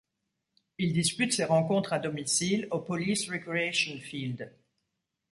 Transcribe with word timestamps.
Il 0.79 0.93
dispute 0.93 1.31
ses 1.31 1.43
rencontres 1.45 1.93
à 1.93 1.99
domicile 1.99 2.67
au 2.71 2.79
Police 2.79 3.29
Recreation 3.29 3.99
Field. 3.99 4.51